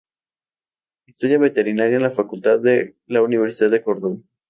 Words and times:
Estudia 1.05 1.37
Veterinaria 1.37 1.97
en 1.97 2.01
la 2.01 2.09
facultad 2.09 2.59
de 2.59 2.97
la 3.05 3.21
Universidad 3.21 3.69
de 3.69 3.83
Córdoba. 3.83 4.17